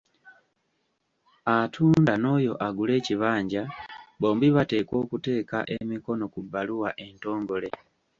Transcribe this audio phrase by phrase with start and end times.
[1.57, 3.61] Atunda n'oyo agula ekibanja
[4.21, 7.69] bombi bateekwa okuteeka emikono ku bbaluwa entongole.